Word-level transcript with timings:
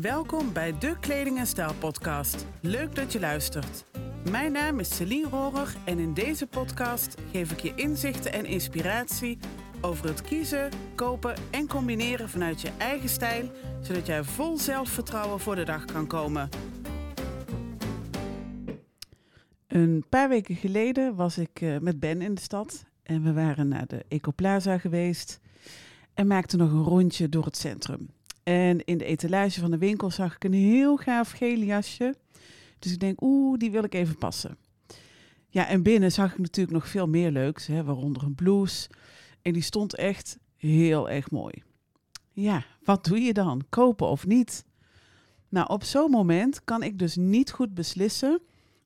Welkom 0.00 0.52
bij 0.52 0.78
de 0.78 0.96
Kleding 1.00 1.38
en 1.38 1.46
Stijl 1.46 1.74
podcast. 1.74 2.46
Leuk 2.60 2.94
dat 2.94 3.12
je 3.12 3.20
luistert. 3.20 3.84
Mijn 4.30 4.52
naam 4.52 4.78
is 4.78 4.96
Celine 4.96 5.28
Rohrer 5.28 5.76
en 5.84 5.98
in 5.98 6.14
deze 6.14 6.46
podcast 6.46 7.14
geef 7.32 7.52
ik 7.52 7.60
je 7.60 7.74
inzichten 7.74 8.32
en 8.32 8.44
inspiratie 8.44 9.38
over 9.80 10.08
het 10.08 10.22
kiezen, 10.22 10.70
kopen 10.94 11.34
en 11.50 11.68
combineren 11.68 12.28
vanuit 12.28 12.60
je 12.60 12.70
eigen 12.78 13.08
stijl, 13.08 13.50
zodat 13.80 14.06
jij 14.06 14.24
vol 14.24 14.58
zelfvertrouwen 14.58 15.40
voor 15.40 15.54
de 15.54 15.64
dag 15.64 15.84
kan 15.84 16.06
komen. 16.06 16.48
Een 19.66 20.04
paar 20.08 20.28
weken 20.28 20.56
geleden 20.56 21.14
was 21.14 21.38
ik 21.38 21.60
eh, 21.60 21.78
met 21.78 22.00
Ben 22.00 22.22
in 22.22 22.34
de 22.34 22.40
stad 22.40 22.84
en 23.02 23.22
we 23.22 23.32
waren 23.32 23.68
naar 23.68 23.86
de 23.86 24.04
Ecoplaza 24.08 24.78
geweest 24.78 25.40
en 26.14 26.26
maakten 26.26 26.58
nog 26.58 26.70
een 26.70 26.84
rondje 26.84 27.28
door 27.28 27.44
het 27.44 27.56
centrum. 27.56 28.08
En 28.50 28.84
in 28.84 28.98
de 28.98 29.04
etalage 29.04 29.60
van 29.60 29.70
de 29.70 29.78
winkel 29.78 30.10
zag 30.10 30.34
ik 30.34 30.44
een 30.44 30.52
heel 30.52 30.96
gaaf 30.96 31.30
geel 31.30 31.58
jasje. 31.58 32.14
Dus 32.78 32.92
ik 32.92 33.00
denk, 33.00 33.22
oeh, 33.22 33.58
die 33.58 33.70
wil 33.70 33.84
ik 33.84 33.94
even 33.94 34.18
passen. 34.18 34.56
Ja, 35.48 35.66
en 35.66 35.82
binnen 35.82 36.12
zag 36.12 36.32
ik 36.32 36.38
natuurlijk 36.38 36.76
nog 36.76 36.88
veel 36.88 37.06
meer 37.06 37.30
leuks, 37.30 37.66
hè, 37.66 37.84
waaronder 37.84 38.22
een 38.22 38.34
blouse. 38.34 38.88
En 39.42 39.52
die 39.52 39.62
stond 39.62 39.96
echt 39.96 40.38
heel 40.56 41.10
erg 41.10 41.30
mooi. 41.30 41.62
Ja, 42.32 42.64
wat 42.84 43.04
doe 43.04 43.20
je 43.20 43.32
dan? 43.32 43.62
Kopen 43.68 44.08
of 44.08 44.26
niet? 44.26 44.64
Nou, 45.48 45.68
op 45.68 45.84
zo'n 45.84 46.10
moment 46.10 46.64
kan 46.64 46.82
ik 46.82 46.98
dus 46.98 47.16
niet 47.16 47.52
goed 47.52 47.74
beslissen 47.74 48.40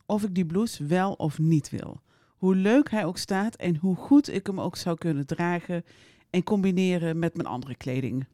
of 0.07 0.23
ik 0.23 0.35
die 0.35 0.47
blouse 0.47 0.87
wel 0.87 1.13
of 1.13 1.39
niet 1.39 1.71
wil. 1.71 2.01
Hoe 2.37 2.55
leuk 2.55 2.91
hij 2.91 3.05
ook 3.05 3.19
staat 3.19 3.57
en 3.57 3.77
hoe 3.77 3.97
goed 3.97 4.29
ik 4.29 4.47
hem 4.47 4.61
ook 4.61 4.77
zou 4.77 4.97
kunnen 4.99 5.27
dragen 5.27 5.85
en 6.31 6.43
combineren 6.43 7.19
met 7.19 7.37
mijn 7.37 7.49
andere 7.49 7.75
kleding. 7.75 8.27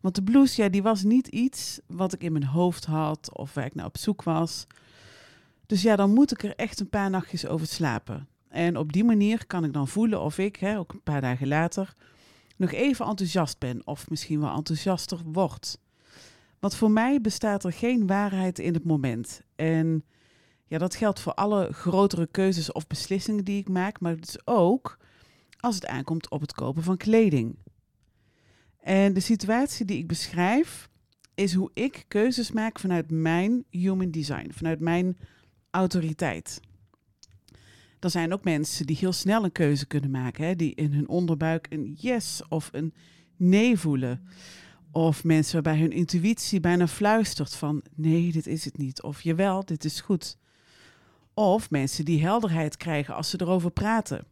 Want 0.00 0.14
de 0.14 0.22
blouse, 0.22 0.62
ja, 0.62 0.68
die 0.68 0.82
was 0.82 1.02
niet 1.02 1.26
iets 1.26 1.80
wat 1.86 2.12
ik 2.12 2.22
in 2.22 2.32
mijn 2.32 2.44
hoofd 2.44 2.84
had 2.84 3.36
of 3.36 3.54
waar 3.54 3.64
ik 3.64 3.74
naar 3.74 3.86
op 3.86 3.98
zoek 3.98 4.22
was. 4.22 4.66
Dus 5.66 5.82
ja, 5.82 5.96
dan 5.96 6.12
moet 6.12 6.32
ik 6.32 6.42
er 6.42 6.54
echt 6.56 6.80
een 6.80 6.88
paar 6.88 7.10
nachtjes 7.10 7.46
over 7.46 7.66
slapen. 7.66 8.28
En 8.48 8.76
op 8.76 8.92
die 8.92 9.04
manier 9.04 9.46
kan 9.46 9.64
ik 9.64 9.72
dan 9.72 9.88
voelen 9.88 10.20
of 10.20 10.38
ik, 10.38 10.56
hè, 10.56 10.78
ook 10.78 10.92
een 10.92 11.02
paar 11.02 11.20
dagen 11.20 11.48
later, 11.48 11.94
nog 12.56 12.72
even 12.72 13.06
enthousiast 13.06 13.58
ben 13.58 13.86
of 13.86 14.10
misschien 14.10 14.40
wel 14.40 14.54
enthousiaster 14.56 15.20
word. 15.24 15.78
Want 16.58 16.74
voor 16.74 16.90
mij 16.90 17.20
bestaat 17.20 17.64
er 17.64 17.72
geen 17.72 18.06
waarheid 18.06 18.58
in 18.58 18.74
het 18.74 18.84
moment. 18.84 19.40
En 19.56 20.04
ja, 20.66 20.78
dat 20.78 20.94
geldt 20.94 21.20
voor 21.20 21.34
alle 21.34 21.72
grotere 21.72 22.26
keuzes 22.26 22.72
of 22.72 22.86
beslissingen 22.86 23.44
die 23.44 23.60
ik 23.60 23.68
maak, 23.68 24.00
maar 24.00 24.16
dus 24.16 24.46
ook 24.46 24.98
als 25.60 25.74
het 25.74 25.86
aankomt 25.86 26.30
op 26.30 26.40
het 26.40 26.52
kopen 26.52 26.82
van 26.82 26.96
kleding. 26.96 27.58
En 28.86 29.12
de 29.12 29.20
situatie 29.20 29.84
die 29.84 29.98
ik 29.98 30.06
beschrijf 30.06 30.88
is 31.34 31.54
hoe 31.54 31.70
ik 31.74 32.04
keuzes 32.08 32.52
maak 32.52 32.78
vanuit 32.78 33.10
mijn 33.10 33.64
human 33.70 34.10
design, 34.10 34.50
vanuit 34.52 34.80
mijn 34.80 35.16
autoriteit. 35.70 36.60
Er 38.00 38.10
zijn 38.10 38.32
ook 38.32 38.44
mensen 38.44 38.86
die 38.86 38.96
heel 38.96 39.12
snel 39.12 39.44
een 39.44 39.52
keuze 39.52 39.86
kunnen 39.86 40.10
maken, 40.10 40.46
hè, 40.46 40.56
die 40.56 40.74
in 40.74 40.92
hun 40.92 41.08
onderbuik 41.08 41.66
een 41.70 41.96
yes 42.00 42.42
of 42.48 42.68
een 42.72 42.94
nee 43.36 43.78
voelen. 43.78 44.28
Of 44.90 45.24
mensen 45.24 45.62
waarbij 45.62 45.82
hun 45.82 45.92
intuïtie 45.92 46.60
bijna 46.60 46.86
fluistert 46.88 47.54
van 47.54 47.82
nee, 47.94 48.32
dit 48.32 48.46
is 48.46 48.64
het 48.64 48.78
niet. 48.78 49.02
Of 49.02 49.22
jawel, 49.22 49.64
dit 49.64 49.84
is 49.84 50.00
goed. 50.00 50.38
Of 51.34 51.70
mensen 51.70 52.04
die 52.04 52.22
helderheid 52.22 52.76
krijgen 52.76 53.14
als 53.14 53.30
ze 53.30 53.40
erover 53.40 53.70
praten. 53.70 54.26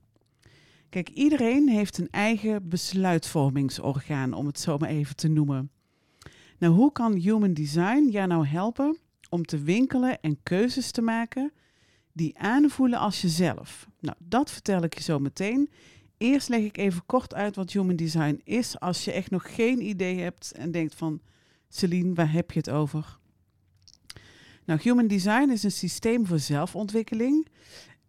Kijk, 0.94 1.08
iedereen 1.08 1.68
heeft 1.68 1.98
een 1.98 2.10
eigen 2.10 2.68
besluitvormingsorgaan, 2.68 4.32
om 4.32 4.46
het 4.46 4.60
zo 4.60 4.78
maar 4.78 4.88
even 4.88 5.16
te 5.16 5.28
noemen. 5.28 5.70
Nou, 6.58 6.74
hoe 6.74 6.92
kan 6.92 7.12
Human 7.12 7.54
Design 7.54 8.08
jou 8.10 8.26
nou 8.26 8.46
helpen 8.46 8.96
om 9.28 9.44
te 9.44 9.58
winkelen 9.58 10.20
en 10.20 10.42
keuzes 10.42 10.90
te 10.90 11.02
maken 11.02 11.52
die 12.12 12.38
aanvoelen 12.38 12.98
als 12.98 13.20
jezelf? 13.20 13.88
Nou, 14.00 14.16
dat 14.18 14.50
vertel 14.50 14.82
ik 14.82 14.94
je 14.94 15.02
zo 15.02 15.18
meteen. 15.18 15.70
Eerst 16.18 16.48
leg 16.48 16.60
ik 16.60 16.76
even 16.76 17.06
kort 17.06 17.34
uit 17.34 17.56
wat 17.56 17.72
Human 17.72 17.96
Design 17.96 18.40
is, 18.44 18.80
als 18.80 19.04
je 19.04 19.12
echt 19.12 19.30
nog 19.30 19.54
geen 19.54 19.82
idee 19.82 20.18
hebt 20.18 20.52
en 20.52 20.70
denkt 20.70 20.94
van, 20.94 21.20
Celine, 21.68 22.14
waar 22.14 22.32
heb 22.32 22.50
je 22.50 22.58
het 22.58 22.70
over? 22.70 23.18
Nou, 24.64 24.80
Human 24.82 25.06
Design 25.06 25.50
is 25.50 25.62
een 25.62 25.72
systeem 25.72 26.26
voor 26.26 26.38
zelfontwikkeling 26.38 27.48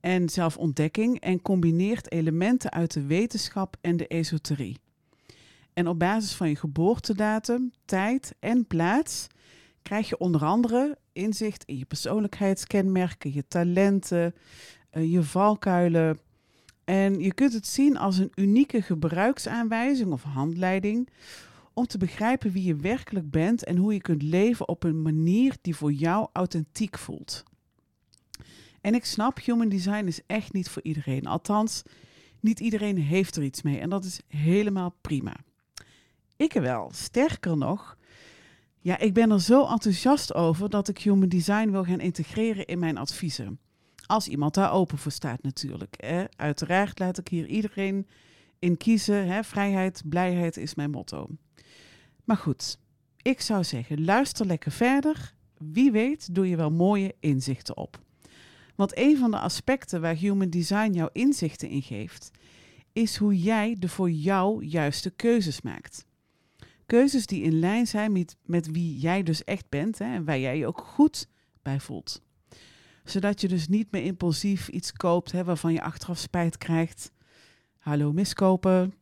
en 0.06 0.30
zelfontdekking 0.30 1.20
en 1.20 1.42
combineert 1.42 2.12
elementen 2.12 2.72
uit 2.72 2.94
de 2.94 3.06
wetenschap 3.06 3.78
en 3.82 3.98
de 3.98 4.08
esoterie. 4.08 4.78
En 5.74 5.88
op 5.88 6.00
basis 6.00 6.34
van 6.34 6.50
je 6.50 6.56
geboortedatum, 6.56 7.72
tijd 7.86 8.36
en 8.40 8.68
plaats 8.68 9.28
krijg 9.82 10.10
je 10.10 10.18
onder 10.18 10.44
andere 10.44 10.98
inzicht 11.14 11.64
in 11.64 11.78
je 11.78 11.86
persoonlijkheidskenmerken, 11.86 13.34
je 13.34 13.48
talenten, 13.48 14.36
eh, 14.90 15.12
je 15.12 15.24
valkuilen. 15.24 16.20
En 16.84 17.20
je 17.20 17.34
kunt 17.34 17.54
het 17.54 17.68
zien 17.68 17.98
als 17.98 18.18
een 18.18 18.32
unieke 18.36 18.82
gebruiksaanwijzing 18.82 20.12
of 20.12 20.24
handleiding 20.24 21.10
om 21.74 21.88
te 21.88 21.98
begrijpen 21.98 22.52
wie 22.52 22.64
je 22.64 22.76
werkelijk 22.76 23.32
bent 23.32 23.64
en 23.64 23.78
hoe 23.78 23.94
je 23.94 24.02
kunt 24.02 24.22
leven 24.22 24.68
op 24.68 24.84
een 24.84 25.02
manier 25.02 25.56
die 25.62 25.76
voor 25.76 25.92
jou 25.92 26.28
authentiek 26.34 26.98
voelt. 26.98 27.44
En 28.86 28.94
ik 28.94 29.06
snap, 29.06 29.40
human 29.40 29.70
design 29.70 30.06
is 30.06 30.20
echt 30.28 30.54
niet 30.54 30.70
voor 30.70 30.82
iedereen. 30.84 31.26
Althans, 31.26 31.84
niet 32.40 32.60
iedereen 32.60 32.98
heeft 32.98 33.36
er 33.36 33.44
iets 33.44 33.62
mee 33.62 33.80
en 33.80 33.90
dat 33.90 34.04
is 34.04 34.20
helemaal 34.28 34.96
prima. 35.02 35.36
Ik 36.36 36.54
wel. 36.54 36.92
Sterker 36.94 37.58
nog, 37.58 37.98
ja, 38.80 38.98
ik 38.98 39.14
ben 39.14 39.32
er 39.32 39.42
zo 39.42 39.68
enthousiast 39.68 40.34
over 40.34 40.70
dat 40.70 40.88
ik 40.88 40.98
human 40.98 41.30
design 41.30 41.70
wil 41.70 41.84
gaan 41.84 42.00
integreren 42.00 42.66
in 42.66 42.80
mijn 42.80 42.98
adviezen. 42.98 43.60
Als 44.06 44.28
iemand 44.28 44.54
daar 44.54 44.72
open 44.72 44.98
voor 44.98 45.12
staat 45.12 45.44
natuurlijk. 45.44 45.96
Hè. 45.98 46.26
Uiteraard 46.36 47.00
laat 47.00 47.18
ik 47.18 47.28
hier 47.28 47.48
iedereen 47.48 48.08
in 48.60 48.78
kiezen. 48.78 49.28
Hè. 49.28 49.44
Vrijheid, 49.44 50.02
blijheid 50.06 50.58
is 50.58 50.76
mijn 50.76 50.92
motto. 50.92 51.28
Maar 52.24 52.38
goed, 52.38 52.78
ik 53.22 53.42
zou 53.42 53.64
zeggen, 53.64 54.06
luister 54.06 54.46
lekker 54.46 54.72
verder. 54.72 55.34
Wie 55.58 55.92
weet 55.92 56.36
doe 56.36 56.50
je 56.50 56.56
wel 56.56 56.72
mooie 56.72 57.16
inzichten 57.20 57.78
op. 57.78 58.04
Want 58.76 58.98
een 58.98 59.18
van 59.18 59.32
de 59.32 59.40
aspecten 59.40 60.02
waar 60.02 60.16
Human 60.16 60.50
Design 60.50 60.92
jouw 60.92 61.10
inzichten 61.12 61.70
in 61.70 61.82
geeft, 61.82 62.32
is 62.94 63.18
hoe 63.18 63.42
jij 63.42 63.76
de 63.80 63.90
voor 63.90 64.12
jou 64.12 64.66
juiste 64.66 65.10
keuzes 65.10 65.62
maakt. 65.62 66.06
Keuzes 66.86 67.26
die 67.26 67.44
in 67.44 67.60
lijn 67.60 67.88
zijn 67.88 68.12
met, 68.12 68.36
met 68.46 68.72
wie 68.72 68.98
jij 68.98 69.24
dus 69.24 69.44
echt 69.44 69.70
bent 69.70 69.98
hè, 69.98 70.06
en 70.06 70.26
waar 70.26 70.40
jij 70.40 70.58
je 70.58 70.68
ook 70.68 70.82
goed 70.82 71.28
bij 71.62 71.80
voelt. 71.80 72.22
Zodat 73.04 73.42
je 73.42 73.48
dus 73.48 73.68
niet 73.68 73.92
meer 73.92 74.04
impulsief 74.04 74.68
iets 74.68 74.94
koopt 74.94 75.32
hè, 75.32 75.44
waarvan 75.44 75.74
je 75.74 75.82
achteraf 75.82 76.18
spijt 76.18 76.58
krijgt. 76.58 77.12
Hallo 77.78 78.14
miskopen. 78.14 78.94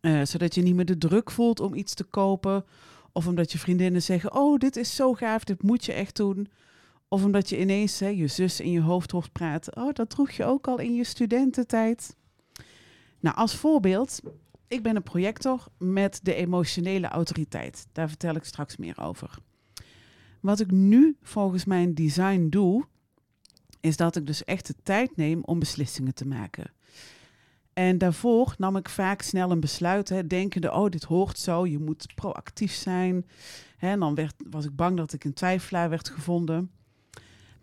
Uh, 0.00 0.24
zodat 0.24 0.54
je 0.54 0.62
niet 0.62 0.74
meer 0.74 0.84
de 0.84 0.98
druk 0.98 1.30
voelt 1.30 1.60
om 1.60 1.74
iets 1.74 1.94
te 1.94 2.04
kopen. 2.04 2.64
Of 3.12 3.26
omdat 3.26 3.52
je 3.52 3.58
vriendinnen 3.58 4.02
zeggen: 4.02 4.34
Oh, 4.34 4.58
dit 4.58 4.76
is 4.76 4.94
zo 4.94 5.14
gaaf, 5.14 5.44
dit 5.44 5.62
moet 5.62 5.84
je 5.84 5.92
echt 5.92 6.16
doen. 6.16 6.48
Of 7.08 7.24
omdat 7.24 7.48
je 7.48 7.60
ineens 7.60 8.00
hè, 8.00 8.08
je 8.08 8.26
zus 8.26 8.60
in 8.60 8.70
je 8.70 8.80
hoofd 8.80 9.10
hoort 9.10 9.32
praten. 9.32 9.76
Oh, 9.76 9.92
dat 9.92 10.10
droeg 10.10 10.30
je 10.30 10.44
ook 10.44 10.68
al 10.68 10.78
in 10.78 10.94
je 10.94 11.04
studententijd. 11.04 12.16
Nou, 13.20 13.36
als 13.36 13.56
voorbeeld, 13.56 14.20
ik 14.68 14.82
ben 14.82 14.96
een 14.96 15.02
projector 15.02 15.66
met 15.78 16.20
de 16.22 16.34
emotionele 16.34 17.08
autoriteit. 17.08 17.86
Daar 17.92 18.08
vertel 18.08 18.34
ik 18.34 18.44
straks 18.44 18.76
meer 18.76 19.00
over. 19.00 19.38
Wat 20.40 20.60
ik 20.60 20.70
nu 20.70 21.16
volgens 21.22 21.64
mijn 21.64 21.94
design 21.94 22.46
doe, 22.48 22.84
is 23.80 23.96
dat 23.96 24.16
ik 24.16 24.26
dus 24.26 24.44
echt 24.44 24.66
de 24.66 24.74
tijd 24.82 25.16
neem 25.16 25.44
om 25.44 25.58
beslissingen 25.58 26.14
te 26.14 26.26
maken. 26.26 26.70
En 27.72 27.98
daarvoor 27.98 28.54
nam 28.58 28.76
ik 28.76 28.88
vaak 28.88 29.22
snel 29.22 29.50
een 29.50 29.60
besluit, 29.60 30.08
hè, 30.08 30.26
denkende, 30.26 30.72
oh, 30.72 30.88
dit 30.88 31.04
hoort 31.04 31.38
zo, 31.38 31.66
je 31.66 31.78
moet 31.78 32.14
proactief 32.14 32.72
zijn. 32.72 33.26
En 33.78 34.00
dan 34.00 34.14
werd, 34.14 34.34
was 34.50 34.64
ik 34.64 34.76
bang 34.76 34.96
dat 34.96 35.12
ik 35.12 35.24
een 35.24 35.34
twijfelaar 35.34 35.88
werd 35.88 36.08
gevonden. 36.08 36.70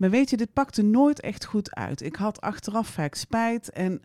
Maar 0.04 0.12
weet 0.12 0.30
je, 0.30 0.38
dit 0.38 0.54
pakte 0.54 0.82
nooit 0.82 1.20
echt 1.20 1.46
goed 1.46 1.76
uit. 1.76 2.02
Ik 2.02 2.16
had 2.16 2.42
achteraf 2.42 2.88
vaak 2.88 3.16
spijt 3.16 3.70
en 3.70 4.02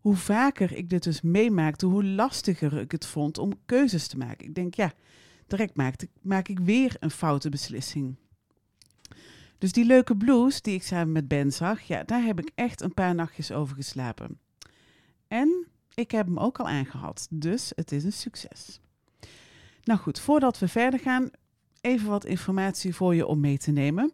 hoe 0.00 0.16
vaker 0.16 0.72
ik 0.72 0.90
dit 0.90 1.02
dus 1.02 1.20
meemaakte, 1.20 1.86
hoe 1.86 2.04
lastiger 2.04 2.78
ik 2.78 2.92
het 2.92 3.06
vond 3.06 3.38
om 3.38 3.52
keuzes 3.66 4.06
te 4.06 4.18
maken. 4.18 4.46
Ik 4.46 4.54
denk, 4.54 4.74
ja, 4.74 4.92
direct 5.46 5.76
maak 5.76 6.02
ik, 6.02 6.10
maak 6.22 6.48
ik 6.48 6.58
weer 6.58 6.96
een 7.00 7.10
foute 7.10 7.48
beslissing. 7.48 8.16
Dus 9.58 9.72
die 9.72 9.84
leuke 9.84 10.16
blues 10.16 10.62
die 10.62 10.74
ik 10.74 10.82
samen 10.82 11.12
met 11.12 11.28
Ben 11.28 11.52
zag, 11.52 11.80
ja, 11.80 12.02
daar 12.04 12.22
heb 12.22 12.40
ik 12.40 12.50
echt 12.54 12.80
een 12.80 12.94
paar 12.94 13.14
nachtjes 13.14 13.52
over 13.52 13.76
geslapen. 13.76 14.38
En 15.28 15.66
ik 15.94 16.10
heb 16.10 16.26
hem 16.26 16.38
ook 16.38 16.58
al 16.58 16.68
aangehad, 16.68 17.26
dus 17.30 17.72
het 17.74 17.92
is 17.92 18.04
een 18.04 18.12
succes. 18.12 18.80
Nou 19.84 20.00
goed, 20.00 20.20
voordat 20.20 20.58
we 20.58 20.68
verder 20.68 21.00
gaan, 21.00 21.30
even 21.80 22.08
wat 22.08 22.24
informatie 22.24 22.94
voor 22.94 23.14
je 23.14 23.26
om 23.26 23.40
mee 23.40 23.58
te 23.58 23.70
nemen. 23.70 24.12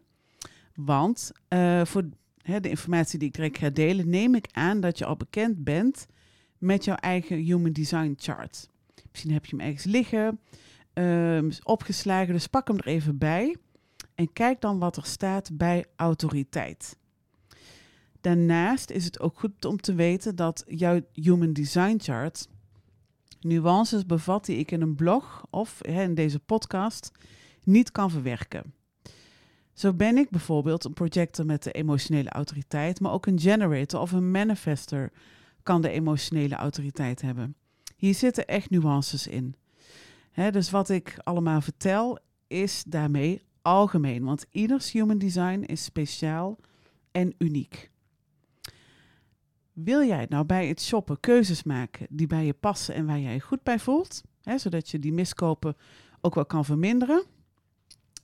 Want 0.75 1.31
uh, 1.49 1.85
voor 1.85 2.03
hè, 2.41 2.59
de 2.59 2.69
informatie 2.69 3.19
die 3.19 3.27
ik 3.27 3.33
direct 3.33 3.57
ga 3.57 3.69
delen, 3.69 4.09
neem 4.09 4.35
ik 4.35 4.47
aan 4.51 4.79
dat 4.79 4.97
je 4.97 5.05
al 5.05 5.15
bekend 5.15 5.63
bent 5.63 6.07
met 6.57 6.85
jouw 6.85 6.95
eigen 6.95 7.37
Human 7.37 7.71
Design 7.71 8.13
Chart. 8.17 8.69
Misschien 9.11 9.31
heb 9.31 9.45
je 9.45 9.55
hem 9.55 9.65
ergens 9.65 9.83
liggen. 9.83 10.39
ehm, 10.93 11.51
opgeslagen, 11.63 12.33
dus 12.33 12.47
pak 12.47 12.67
hem 12.67 12.77
er 12.77 12.87
even 12.87 13.17
bij. 13.17 13.55
En 14.15 14.33
kijk 14.33 14.61
dan 14.61 14.79
wat 14.79 14.97
er 14.97 15.05
staat 15.05 15.57
bij 15.57 15.85
autoriteit. 15.95 16.97
Daarnaast 18.21 18.89
is 18.89 19.05
het 19.05 19.19
ook 19.19 19.39
goed 19.39 19.65
om 19.65 19.77
te 19.77 19.93
weten 19.93 20.35
dat 20.35 20.63
jouw 20.67 21.01
Human 21.13 21.53
Design 21.53 21.97
Chart 21.97 22.47
nuances 23.39 24.05
bevat 24.05 24.45
die 24.45 24.57
ik 24.57 24.71
in 24.71 24.81
een 24.81 24.95
blog 24.95 25.45
of 25.49 25.79
hè, 25.81 26.03
in 26.03 26.15
deze 26.15 26.39
podcast 26.39 27.11
niet 27.63 27.91
kan 27.91 28.11
verwerken. 28.11 28.73
Zo 29.75 29.93
ben 29.93 30.17
ik 30.17 30.29
bijvoorbeeld 30.29 30.83
een 30.83 30.93
projector 30.93 31.45
met 31.45 31.63
de 31.63 31.71
emotionele 31.71 32.29
autoriteit, 32.29 32.99
maar 32.99 33.11
ook 33.11 33.25
een 33.25 33.39
generator 33.39 33.99
of 33.99 34.11
een 34.11 34.31
manifester 34.31 35.11
kan 35.63 35.81
de 35.81 35.89
emotionele 35.89 36.55
autoriteit 36.55 37.21
hebben. 37.21 37.55
Hier 37.95 38.13
zitten 38.13 38.45
echt 38.45 38.69
nuances 38.69 39.27
in. 39.27 39.55
dus 40.51 40.69
wat 40.69 40.89
ik 40.89 41.17
allemaal 41.23 41.61
vertel 41.61 42.19
is 42.47 42.83
daarmee 42.87 43.41
algemeen, 43.61 44.23
want 44.23 44.45
ieders 44.51 44.91
human 44.91 45.17
design 45.17 45.59
is 45.59 45.83
speciaal 45.83 46.57
en 47.11 47.35
uniek. 47.37 47.91
Wil 49.73 50.03
jij 50.03 50.25
nou 50.29 50.45
bij 50.45 50.67
het 50.67 50.81
shoppen 50.81 51.19
keuzes 51.19 51.63
maken 51.63 52.07
die 52.09 52.27
bij 52.27 52.45
je 52.45 52.53
passen 52.53 52.95
en 52.95 53.05
waar 53.05 53.19
jij 53.19 53.33
je 53.33 53.39
goed 53.39 53.63
bij 53.63 53.79
voelt, 53.79 54.21
zodat 54.55 54.89
je 54.89 54.99
die 54.99 55.13
miskopen 55.13 55.75
ook 56.21 56.35
wel 56.35 56.45
kan 56.45 56.65
verminderen? 56.65 57.23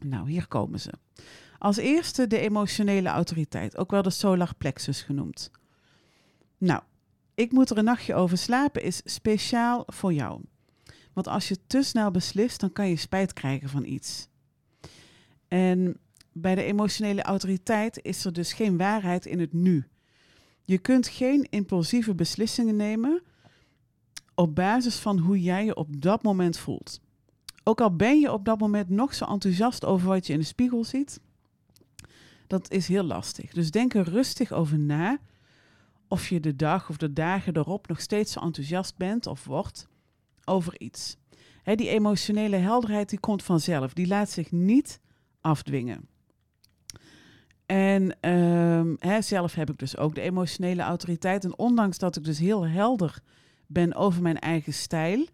Nou, 0.06 0.30
hier 0.30 0.48
komen 0.48 0.80
ze. 0.80 0.92
Als 1.58 1.78
eerste 1.78 2.28
de 2.28 2.40
emotionele 2.40 3.10
autoriteit, 3.10 3.78
ook 3.78 3.92
wel 3.92 4.02
de 4.02 4.10
solar 4.10 4.56
plexus 4.58 5.02
genoemd. 5.02 5.52
Nou, 6.58 6.82
ik 7.36 7.52
moet 7.52 7.70
er 7.70 7.78
een 7.78 7.84
nachtje 7.84 8.16
over 8.16 8.38
slapen 8.38 8.84
is 8.84 9.02
speciaal 9.06 9.84
voor 9.88 10.14
jou. 10.14 10.42
Want 11.14 11.28
als 11.28 11.48
je 11.48 11.58
te 11.68 11.82
snel 11.84 12.12
beslist, 12.12 12.60
dan 12.60 12.74
kan 12.74 12.88
je 12.88 12.96
spijt 12.96 13.34
krijgen 13.34 13.70
van 13.70 13.86
iets. 13.86 14.28
En 15.48 15.98
bij 16.32 16.56
de 16.56 16.64
emotionele 16.64 17.22
autoriteit 17.22 18.00
is 18.02 18.26
er 18.26 18.34
dus 18.34 18.54
geen 18.54 18.78
waarheid 18.78 19.26
in 19.26 19.40
het 19.40 19.54
nu. 19.54 19.88
Je 20.64 20.78
kunt 20.78 21.08
geen 21.08 21.48
impulsieve 21.50 22.16
beslissingen 22.16 22.76
nemen 22.76 23.22
op 24.36 24.56
basis 24.56 24.96
van 24.96 25.18
hoe 25.18 25.42
jij 25.42 25.66
je 25.66 25.76
op 25.76 26.02
dat 26.02 26.24
moment 26.24 26.58
voelt. 26.58 27.02
Ook 27.64 27.82
al 27.82 27.96
ben 27.96 28.20
je 28.20 28.32
op 28.32 28.46
dat 28.46 28.60
moment 28.60 28.90
nog 28.90 29.14
zo 29.14 29.26
enthousiast 29.26 29.86
over 29.86 30.08
wat 30.08 30.28
je 30.28 30.34
in 30.34 30.40
de 30.40 30.46
spiegel 30.46 30.84
ziet, 30.84 31.20
dat 32.48 32.72
is 32.72 32.88
heel 32.88 33.04
lastig. 33.04 33.52
Dus 33.52 33.72
denk 33.72 33.94
er 33.94 34.10
rustig 34.10 34.52
over 34.52 34.80
na 34.80 35.20
of 36.08 36.30
je 36.30 36.40
de 36.40 36.56
dag 36.56 36.90
of 36.90 36.98
de 36.98 37.14
dagen 37.14 37.58
erop 37.58 37.88
nog 37.88 38.02
steeds 38.02 38.32
zo 38.32 38.40
enthousiast 38.40 38.98
bent 38.98 39.28
of 39.28 39.46
wordt 39.46 39.88
over 40.46 40.80
iets. 40.80 41.18
die 41.64 41.90
emotionele 41.90 42.56
helderheid 42.56 43.10
die 43.10 43.20
komt 43.20 43.44
vanzelf, 43.44 43.94
die 43.94 44.08
laat 44.08 44.30
zich 44.30 44.52
niet 44.52 45.00
afdwingen. 45.42 46.10
En 47.66 48.30
um, 48.32 48.98
zelf 49.20 49.54
heb 49.54 49.70
ik 49.70 49.78
dus 49.78 49.98
ook 49.98 50.16
de 50.16 50.22
emotionele 50.22 50.82
autoriteit. 50.82 51.44
En 51.44 51.58
ondanks 51.58 51.98
dat 51.98 52.16
ik 52.16 52.24
dus 52.24 52.40
heel 52.40 52.68
helder 52.68 53.20
ben 53.68 53.96
over 53.96 54.22
mijn 54.22 54.40
eigen 54.40 54.74
stijl, 54.74 55.28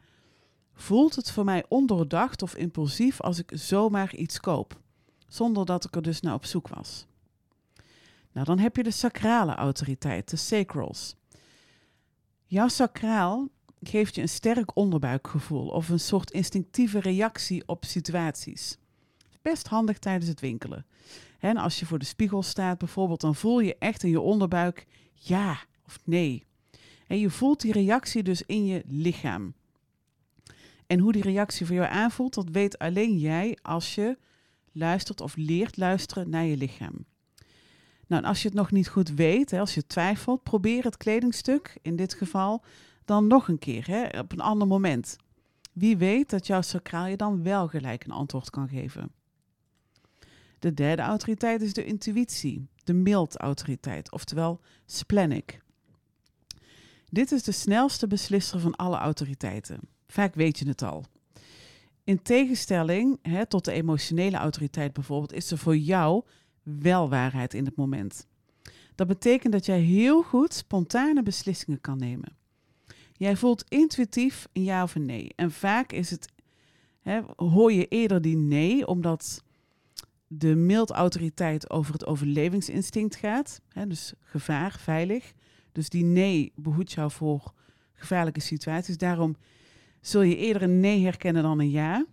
voelt 0.78 1.16
het 1.16 1.32
voor 1.32 1.44
mij 1.44 1.66
ondoordacht 1.68 2.42
of 2.42 2.56
impulsief 2.56 3.22
als 3.22 3.40
ik 3.40 3.52
zomaar 3.54 4.16
iets 4.16 4.40
koop, 4.40 4.80
zonder 5.28 5.66
dat 5.66 5.86
ik 5.86 5.96
er 5.96 6.02
dus 6.02 6.22
naar 6.22 6.34
op 6.34 6.46
zoek 6.46 6.68
was. 6.68 7.06
Nou, 8.32 8.46
dan 8.46 8.60
heb 8.60 8.76
je 8.76 8.84
de 8.84 8.92
sacrale 8.92 9.56
autoriteit, 9.56 10.30
de 10.30 10.36
sacrals. 10.36 11.16
Jouw 12.46 12.68
sacraal 12.68 13.48
geeft 13.82 14.16
je 14.16 14.22
een 14.22 14.30
sterk 14.30 14.76
onderbuikgevoel 14.76 15.68
of 15.68 15.90
een 15.90 16.00
soort 16.00 16.32
instinctieve 16.32 17.00
reactie 17.00 17.64
op 17.66 17.86
situaties. 17.86 18.78
Best 19.42 19.68
handig 19.68 20.00
tijdens 20.00 20.28
het 20.28 20.40
winkelen. 20.40 20.86
En 21.40 21.58
als 21.58 21.80
je 21.80 21.86
voor 21.86 22.00
de 22.00 22.06
spiegel 22.06 22.44
staat 22.44 22.78
bijvoorbeeld, 22.78 23.22
dan 23.22 23.36
voel 23.36 23.60
je 23.60 23.76
echt 23.78 24.04
in 24.04 24.10
je 24.10 24.22
onderbuik 24.22 24.86
ja 25.14 25.60
of 25.86 26.00
nee. 26.04 26.46
En 27.08 27.20
je 27.20 27.30
voelt 27.30 27.62
die 27.62 27.72
reactie 27.72 28.24
dus 28.24 28.42
in 28.42 28.66
je 28.66 28.84
lichaam. 28.88 29.54
En 30.88 31.00
hoe 31.00 31.12
die 31.12 31.22
reactie 31.22 31.66
voor 31.66 31.76
jou 31.76 31.88
aanvoelt, 31.88 32.34
dat 32.34 32.50
weet 32.50 32.78
alleen 32.78 33.18
jij 33.18 33.58
als 33.62 33.96
je 33.96 34.18
luistert 34.72 35.22
of 35.22 35.36
leert 35.36 35.78
luisteren 35.78 36.30
naar 36.30 36.46
je 36.46 36.58
lichaam. 36.58 37.06
Nou, 38.08 38.24
en 38.24 38.30
als 38.30 38.42
je 38.42 38.48
het 38.48 38.58
nog 38.58 38.72
niet 38.72 38.88
goed 38.88 39.10
weet, 39.10 39.52
hè, 39.52 39.60
als 39.60 39.74
je 39.74 39.88
twijfelt, 39.88 40.44
probeer 40.44 40.84
het 40.84 40.98
kledingstuk, 40.98 41.78
in 41.82 41.96
dit 41.96 42.14
geval, 42.14 42.64
dan 43.06 43.28
nog 43.28 43.48
een 43.48 43.60
keer, 43.60 43.88
hè, 43.88 44.20
op 44.20 44.32
een 44.32 44.40
ander 44.40 44.68
moment. 44.68 45.18
Wie 45.74 45.98
weet 45.98 46.30
dat 46.30 46.48
jouw 46.48 46.62
sacraal 46.62 47.06
je 47.06 47.18
dan 47.18 47.44
wel 47.44 47.68
gelijk 47.68 48.04
een 48.04 48.12
antwoord 48.12 48.50
kan 48.50 48.68
geven. 48.68 49.12
De 50.60 50.74
derde 50.74 51.02
autoriteit 51.02 51.62
is 51.62 51.74
de 51.74 51.86
intuïtie, 51.86 52.68
de 52.84 52.94
mild-autoriteit, 52.94 54.12
oftewel 54.12 54.60
splenic. 54.86 55.62
Dit 57.10 57.32
is 57.32 57.44
de 57.44 57.52
snelste 57.52 58.08
beslisser 58.08 58.60
van 58.60 58.76
alle 58.76 58.98
autoriteiten. 58.98 59.80
Vaak 60.08 60.36
weet 60.36 60.60
je 60.60 60.68
het 60.68 60.82
al. 60.82 61.06
In 62.04 62.22
tegenstelling 62.22 63.20
hè, 63.22 63.46
tot 63.46 63.66
de 63.66 63.72
emotionele 63.72 64.38
autoriteit 64.38 64.94
bijvoorbeeld, 64.94 65.34
is 65.34 65.52
er 65.52 65.58
voor 65.58 65.78
jou 65.78 66.24
wel 66.64 67.10
waarheid 67.10 67.54
in 67.54 67.66
het 67.66 67.76
moment. 67.76 68.28
Dat 68.96 69.08
betekent 69.08 69.54
dat 69.54 69.66
jij 69.66 69.80
heel 69.80 70.24
goed 70.24 70.54
spontane 70.54 71.24
beslissingen 71.24 71.82
kan 71.82 71.98
nemen. 71.98 72.36
Jij 73.14 73.36
voelt 73.36 73.66
intuïtief 73.68 74.48
een 74.54 74.64
ja 74.64 74.84
of 74.84 74.96
een 74.96 75.06
nee. 75.06 75.32
En 75.36 75.52
vaak 75.52 75.92
is 75.92 76.10
het, 76.10 76.32
hè, 77.00 77.22
hoor 77.36 77.72
je 77.72 77.88
eerder 77.88 78.22
die 78.22 78.38
nee, 78.38 78.88
omdat 78.88 79.44
de 80.28 80.56
mild 80.56 80.92
autoriteit 80.92 81.70
over 81.70 81.94
het 81.94 82.06
overlevingsinstinct 82.06 83.16
gaat. 83.16 83.62
Hè, 83.70 83.88
dus 83.88 84.14
gevaar, 84.22 84.72
veilig. 84.80 85.34
Dus 85.72 85.90
die 85.90 86.04
nee 86.04 86.52
behoedt 86.56 86.92
jou 86.92 87.12
voor 87.12 87.54
gevaarlijke 87.94 88.40
situaties. 88.40 88.98
Daarom 88.98 89.36
zul 90.02 90.22
je 90.22 90.36
eerder 90.38 90.62
een 90.62 90.80
nee 90.80 91.04
herkennen 91.04 91.44
dan 91.44 91.60
een 91.60 91.70
ja. 91.70 92.06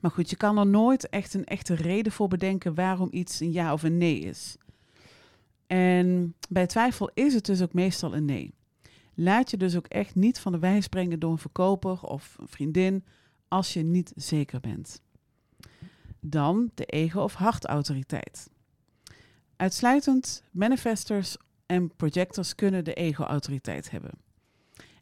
Maar 0.00 0.10
goed, 0.10 0.30
je 0.30 0.36
kan 0.36 0.58
er 0.58 0.66
nooit 0.66 1.08
echt 1.08 1.34
een 1.34 1.44
echte 1.44 1.74
reden 1.74 2.12
voor 2.12 2.28
bedenken 2.28 2.74
waarom 2.74 3.08
iets 3.10 3.40
een 3.40 3.52
ja 3.52 3.72
of 3.72 3.82
een 3.82 3.98
nee 3.98 4.18
is. 4.18 4.56
En 5.66 6.34
bij 6.48 6.66
twijfel 6.66 7.10
is 7.14 7.34
het 7.34 7.46
dus 7.46 7.62
ook 7.62 7.72
meestal 7.72 8.14
een 8.14 8.24
nee. 8.24 8.54
Laat 9.14 9.50
je 9.50 9.56
dus 9.56 9.76
ook 9.76 9.86
echt 9.86 10.14
niet 10.14 10.40
van 10.40 10.52
de 10.52 10.58
wijs 10.58 10.88
brengen 10.88 11.20
door 11.20 11.30
een 11.30 11.38
verkoper 11.38 12.02
of 12.02 12.36
een 12.40 12.48
vriendin 12.48 13.04
als 13.48 13.72
je 13.72 13.82
niet 13.82 14.12
zeker 14.16 14.60
bent. 14.60 15.00
Dan 16.20 16.70
de 16.74 16.84
ego- 16.84 17.22
of 17.22 17.34
hartautoriteit. 17.34 18.50
Uitsluitend 19.56 20.42
manifestors 20.50 21.36
en 21.66 21.96
projectors 21.96 22.54
kunnen 22.54 22.84
de 22.84 22.94
ego-autoriteit 22.94 23.90
hebben. 23.90 24.10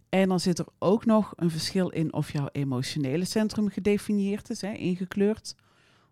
En 0.09 0.29
dan 0.29 0.41
zit 0.41 0.59
er 0.59 0.67
ook 0.79 1.05
nog 1.05 1.33
een 1.37 1.51
verschil 1.51 1.89
in 1.89 2.13
of 2.13 2.33
jouw 2.33 2.49
emotionele 2.53 3.25
centrum 3.25 3.69
gedefinieerd 3.69 4.51
is, 4.51 4.61
hè, 4.61 4.73
ingekleurd, 4.73 5.55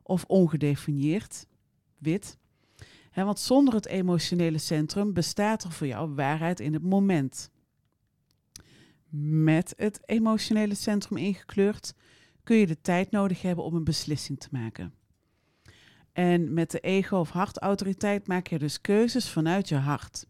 of 0.03 0.25
ongedefinieerd, 0.25 1.47
wit. 1.99 2.39
Want 3.15 3.39
zonder 3.39 3.75
het 3.75 3.87
emotionele 3.87 4.59
centrum 4.59 5.13
bestaat 5.13 5.65
er 5.65 5.73
voor 5.73 5.87
jou 5.87 6.15
waarheid 6.15 6.61
in 6.61 6.73
het 6.73 6.83
moment. 6.83 7.51
Met 9.17 9.75
het 9.77 10.01
emotionele 10.05 10.75
centrum 10.75 11.17
ingekleurd 11.17 11.95
kun 12.43 12.57
je 12.57 12.67
de 12.67 12.81
tijd 12.81 13.11
nodig 13.11 13.43
hebben 13.43 13.65
om 13.65 13.75
een 13.75 13.85
beslissing 13.85 14.41
te 14.41 14.49
maken. 14.51 14.95
En 16.13 16.55
met 16.55 16.71
de 16.71 16.81
ego- 16.81 17.19
of 17.19 17.31
hartautoriteit 17.31 18.27
maak 18.27 18.47
je 18.47 18.59
dus 18.59 18.81
keuzes 18.81 19.31
vanuit 19.31 19.69
je 19.69 19.77
hart. 19.77 20.27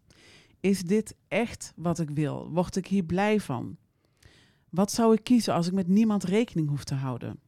Is 0.64 0.82
dit 0.82 1.16
echt 1.28 1.72
wat 1.76 1.98
ik 1.98 2.10
wil? 2.10 2.48
Word 2.50 2.76
ik 2.76 2.86
hier 2.86 3.04
blij 3.04 3.40
van? 3.40 3.76
Wat 4.68 4.92
zou 4.92 5.14
ik 5.14 5.24
kiezen 5.24 5.54
als 5.54 5.66
ik 5.66 5.72
met 5.72 5.88
niemand 5.88 6.24
rekening 6.24 6.68
hoef 6.68 6.84
te 6.84 6.94
houden? 6.94 7.40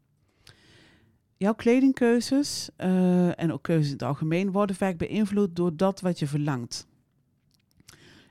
Jouw 1.37 1.55
kledingkeuzes 1.55 2.71
uh, 2.79 3.41
en 3.41 3.53
ook 3.53 3.63
keuzes 3.63 3.87
in 3.87 3.93
het 3.93 4.03
algemeen 4.03 4.53
worden 4.53 4.77
vaak 4.77 4.97
beïnvloed 4.97 5.57
door 5.57 5.77
dat 5.77 6.01
wat 6.01 6.19
je 6.19 6.27
verlangt. 6.27 6.87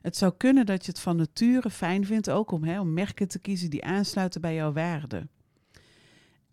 Het 0.01 0.18
zou 0.18 0.34
kunnen 0.38 0.65
dat 0.65 0.86
je 0.86 0.92
het 0.92 1.00
van 1.00 1.15
nature 1.15 1.70
fijn 1.70 2.06
vindt 2.06 2.30
ook 2.30 2.51
om, 2.51 2.63
hè, 2.63 2.80
om 2.80 2.94
merken 2.94 3.27
te 3.27 3.39
kiezen 3.39 3.70
die 3.70 3.84
aansluiten 3.84 4.42
bij 4.42 4.56
jouw 4.56 4.74
waarden. 4.74 5.30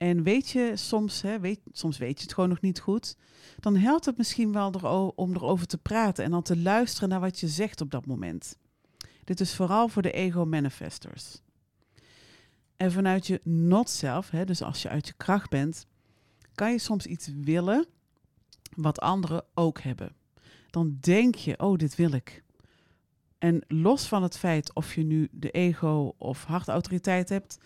En 0.03 0.23
weet 0.23 0.49
je, 0.49 0.73
soms, 0.75 1.23
hè, 1.23 1.41
weet, 1.41 1.61
soms 1.73 1.99
weet 1.99 2.19
je 2.19 2.23
het 2.23 2.35
gewoon 2.35 2.49
nog 2.49 2.61
niet 2.61 2.81
goed. 2.81 3.17
Dan 3.59 3.77
helpt 3.77 4.05
het 4.05 4.17
misschien 4.17 4.53
wel 4.53 5.13
om 5.15 5.35
erover 5.35 5.67
te 5.67 5.79
praten 5.79 6.25
en 6.25 6.31
dan 6.31 6.43
te 6.43 6.57
luisteren 6.57 7.09
naar 7.09 7.21
wat 7.21 7.41
je 7.41 7.49
zegt 7.49 7.81
op 7.81 7.91
dat 7.91 8.07
moment. 8.07 8.59
Dit 9.25 9.41
is 9.41 9.55
vooral 9.55 9.89
voor 9.89 10.03
de 10.03 10.11
ego-manifestors. 10.11 11.41
En 12.77 12.93
vanuit 12.93 13.27
je 13.27 13.41
not-self, 13.45 14.29
dus 14.29 14.63
als 14.63 14.83
je 14.83 14.89
uit 14.89 15.07
je 15.07 15.15
kracht 15.17 15.51
bent, 15.51 15.87
kan 16.55 16.73
je 16.73 16.79
soms 16.79 17.07
iets 17.07 17.31
willen 17.35 17.87
wat 18.77 19.01
anderen 19.01 19.45
ook 19.55 19.81
hebben. 19.81 20.15
Dan 20.71 20.97
denk 21.01 21.35
je, 21.35 21.59
oh, 21.59 21.77
dit 21.77 21.95
wil 21.95 22.13
ik. 22.13 22.43
En 23.39 23.65
los 23.69 24.09
van 24.09 24.23
het 24.23 24.39
feit 24.39 24.75
of 24.75 24.95
je 24.95 25.05
nu 25.05 25.29
de 25.31 25.51
ego 25.51 26.15
of 26.19 26.45
hartautoriteit 26.45 27.29
hebt, 27.29 27.59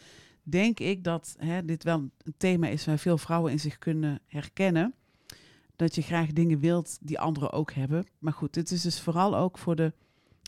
denk 0.49 0.81
ik 0.81 1.05
dat 1.05 1.35
hè, 1.38 1.65
dit 1.65 1.85
wel 1.85 1.99
een 1.99 2.35
thema 2.37 2.69
is 2.69 2.85
waar 2.85 2.99
veel 2.99 3.19
vrouwen 3.19 3.53
in 3.53 3.61
zich 3.61 3.79
kunnen 3.79 4.21
herkennen. 4.26 4.95
Dat 5.76 5.95
je 5.95 6.03
graag 6.03 6.33
dingen 6.33 6.59
wilt 6.59 6.99
die 7.00 7.19
anderen 7.19 7.53
ook 7.53 7.73
hebben. 7.73 8.07
Maar 8.19 8.33
goed, 8.33 8.55
dit 8.55 8.71
is 8.71 8.83
dus 8.83 9.00
vooral 9.00 9.37
ook 9.37 9.59
voor 9.59 9.76
de 9.76 9.93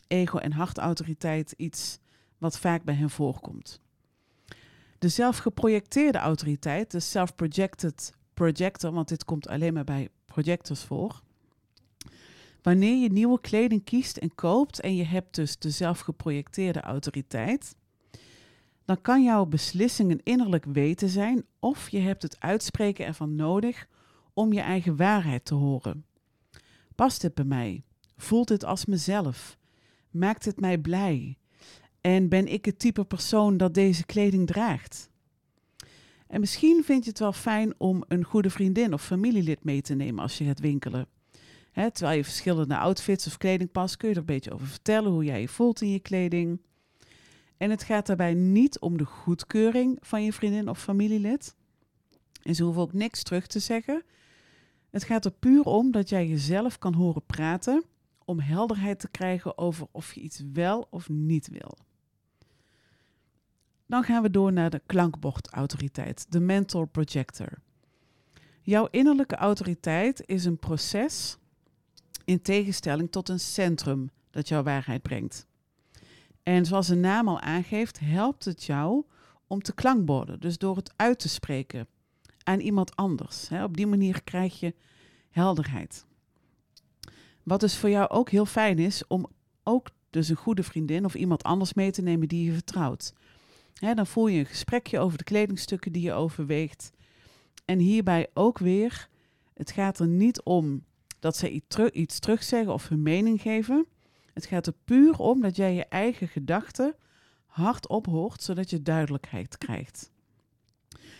ego- 0.07 0.37
en 0.37 0.51
hartautoriteit 0.51 1.53
iets 1.57 1.99
wat 2.37 2.59
vaak 2.59 2.83
bij 2.83 2.95
hen 2.95 3.09
voorkomt. 3.09 3.81
De 4.99 5.09
zelfgeprojecteerde 5.09 6.17
autoriteit, 6.17 6.91
de 6.91 6.99
self-projected 6.99 8.13
projector, 8.33 8.91
want 8.91 9.07
dit 9.07 9.25
komt 9.25 9.47
alleen 9.47 9.73
maar 9.73 9.83
bij 9.83 10.09
projectors 10.25 10.83
voor. 10.83 11.21
Wanneer 12.61 13.01
je 13.01 13.11
nieuwe 13.11 13.41
kleding 13.41 13.83
kiest 13.83 14.17
en 14.17 14.35
koopt 14.35 14.79
en 14.79 14.95
je 14.95 15.03
hebt 15.03 15.35
dus 15.35 15.57
de 15.57 15.69
zelfgeprojecteerde 15.69 16.81
autoriteit, 16.81 17.75
dan 18.89 19.01
kan 19.01 19.23
jouw 19.23 19.45
beslissing 19.45 20.11
een 20.11 20.21
innerlijk 20.23 20.65
weten 20.65 21.09
zijn 21.09 21.45
of 21.59 21.89
je 21.89 21.99
hebt 21.99 22.21
het 22.21 22.39
uitspreken 22.39 23.05
ervan 23.05 23.35
nodig 23.35 23.87
om 24.33 24.53
je 24.53 24.59
eigen 24.59 24.95
waarheid 24.95 25.45
te 25.45 25.53
horen. 25.53 26.05
Past 26.95 27.21
dit 27.21 27.33
bij 27.33 27.45
mij? 27.45 27.83
Voelt 28.17 28.47
dit 28.47 28.63
als 28.63 28.85
mezelf? 28.85 29.57
Maakt 30.11 30.45
het 30.45 30.59
mij 30.59 30.77
blij? 30.77 31.37
En 32.01 32.29
ben 32.29 32.47
ik 32.47 32.65
het 32.65 32.79
type 32.79 33.03
persoon 33.03 33.57
dat 33.57 33.73
deze 33.73 34.05
kleding 34.05 34.47
draagt? 34.47 35.09
En 36.27 36.39
misschien 36.39 36.83
vind 36.83 37.03
je 37.03 37.09
het 37.09 37.19
wel 37.19 37.33
fijn 37.33 37.73
om 37.77 38.03
een 38.07 38.23
goede 38.23 38.49
vriendin 38.49 38.93
of 38.93 39.03
familielid 39.05 39.63
mee 39.63 39.81
te 39.81 39.95
nemen 39.95 40.21
als 40.21 40.37
je 40.37 40.45
gaat 40.45 40.59
winkelen. 40.59 41.07
Terwijl 41.73 42.17
je 42.17 42.23
verschillende 42.23 42.77
outfits 42.77 43.27
of 43.27 43.37
kleding 43.37 43.71
past, 43.71 43.97
kun 43.97 44.07
je 44.07 44.13
er 44.13 44.19
een 44.19 44.25
beetje 44.25 44.51
over 44.51 44.67
vertellen 44.67 45.11
hoe 45.11 45.23
jij 45.23 45.41
je 45.41 45.47
voelt 45.47 45.81
in 45.81 45.89
je 45.89 45.99
kleding. 45.99 46.59
En 47.59 47.69
het 47.69 47.83
gaat 47.83 48.05
daarbij 48.05 48.33
niet 48.33 48.79
om 48.79 48.97
de 48.97 49.05
goedkeuring 49.05 49.97
van 50.01 50.23
je 50.23 50.33
vriendin 50.33 50.69
of 50.69 50.81
familielid. 50.81 51.55
En 52.43 52.55
ze 52.55 52.63
hoeven 52.63 52.81
ook 52.81 52.93
niks 52.93 53.23
terug 53.23 53.47
te 53.47 53.59
zeggen. 53.59 54.03
Het 54.89 55.03
gaat 55.03 55.25
er 55.25 55.31
puur 55.31 55.63
om 55.63 55.91
dat 55.91 56.09
jij 56.09 56.27
jezelf 56.27 56.77
kan 56.77 56.93
horen 56.93 57.25
praten 57.25 57.83
om 58.25 58.39
helderheid 58.39 58.99
te 58.99 59.09
krijgen 59.09 59.57
over 59.57 59.87
of 59.91 60.13
je 60.13 60.21
iets 60.21 60.43
wel 60.53 60.87
of 60.89 61.09
niet 61.09 61.47
wil. 61.47 61.77
Dan 63.85 64.03
gaan 64.03 64.21
we 64.21 64.29
door 64.29 64.53
naar 64.53 64.69
de 64.69 64.81
klankbordautoriteit, 64.85 66.25
de 66.31 66.39
mental 66.39 66.85
projector. 66.85 67.59
Jouw 68.61 68.87
innerlijke 68.91 69.35
autoriteit 69.35 70.23
is 70.25 70.45
een 70.45 70.59
proces 70.59 71.37
in 72.25 72.41
tegenstelling 72.41 73.11
tot 73.11 73.29
een 73.29 73.39
centrum 73.39 74.09
dat 74.29 74.47
jouw 74.47 74.63
waarheid 74.63 75.01
brengt. 75.01 75.47
En 76.49 76.65
zoals 76.65 76.87
de 76.87 76.95
naam 76.95 77.27
al 77.27 77.39
aangeeft, 77.39 77.99
helpt 77.99 78.45
het 78.45 78.63
jou 78.63 79.03
om 79.47 79.61
te 79.61 79.73
klankborden, 79.73 80.39
dus 80.39 80.57
door 80.57 80.75
het 80.75 80.93
uit 80.95 81.19
te 81.19 81.29
spreken 81.29 81.87
aan 82.43 82.59
iemand 82.59 82.95
anders. 82.95 83.49
Op 83.63 83.77
die 83.77 83.87
manier 83.87 84.23
krijg 84.23 84.59
je 84.59 84.75
helderheid. 85.29 86.05
Wat 87.43 87.59
dus 87.59 87.77
voor 87.77 87.89
jou 87.89 88.09
ook 88.09 88.29
heel 88.29 88.45
fijn 88.45 88.79
is 88.79 89.07
om 89.07 89.27
ook 89.63 89.87
dus 90.09 90.29
een 90.29 90.35
goede 90.35 90.63
vriendin 90.63 91.05
of 91.05 91.15
iemand 91.15 91.43
anders 91.43 91.73
mee 91.73 91.91
te 91.91 92.01
nemen 92.01 92.27
die 92.27 92.45
je 92.45 92.53
vertrouwt. 92.53 93.13
dan 93.73 94.07
voel 94.07 94.27
je 94.27 94.39
een 94.39 94.45
gesprekje 94.45 94.99
over 94.99 95.17
de 95.17 95.23
kledingstukken 95.23 95.91
die 95.91 96.01
je 96.01 96.13
overweegt. 96.13 96.91
En 97.65 97.79
hierbij 97.79 98.27
ook 98.33 98.57
weer, 98.57 99.09
het 99.53 99.71
gaat 99.71 99.99
er 99.99 100.07
niet 100.07 100.41
om 100.43 100.83
dat 101.19 101.37
ze 101.37 101.61
iets 101.91 102.19
terugzeggen 102.19 102.73
of 102.73 102.87
hun 102.87 103.01
mening 103.01 103.41
geven. 103.41 103.87
Het 104.39 104.47
gaat 104.47 104.67
er 104.67 104.73
puur 104.85 105.17
om 105.17 105.41
dat 105.41 105.55
jij 105.55 105.73
je 105.73 105.85
eigen 105.85 106.27
gedachten 106.27 106.95
hardop 107.45 108.05
hoort, 108.05 108.43
zodat 108.43 108.69
je 108.69 108.81
duidelijkheid 108.81 109.57
krijgt. 109.57 110.11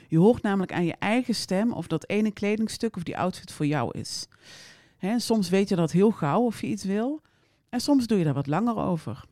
Je 0.07 0.17
hoort 0.17 0.41
namelijk 0.41 0.73
aan 0.73 0.85
je 0.85 0.95
eigen 0.99 1.35
stem 1.35 1.73
of 1.73 1.87
dat 1.87 2.09
ene 2.09 2.31
kledingstuk 2.31 2.95
of 2.95 3.03
die 3.03 3.17
outfit 3.17 3.51
voor 3.51 3.65
jou 3.65 3.97
is. 3.99 4.27
Soms 5.17 5.49
weet 5.49 5.69
je 5.69 5.75
dat 5.75 5.91
heel 5.91 6.11
gauw 6.11 6.41
of 6.41 6.61
je 6.61 6.67
iets 6.67 6.83
wil. 6.83 7.21
En 7.69 7.79
soms 7.79 8.07
doe 8.07 8.17
je 8.17 8.23
daar 8.23 8.33
wat 8.33 8.47
langer 8.47 8.75
over. 8.77 9.23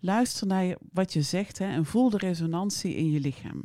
Luister 0.00 0.46
naar 0.46 0.76
wat 0.92 1.12
je 1.12 1.22
zegt 1.22 1.60
en 1.60 1.84
voel 1.84 2.10
de 2.10 2.16
resonantie 2.16 2.94
in 2.94 3.10
je 3.10 3.20
lichaam. 3.20 3.64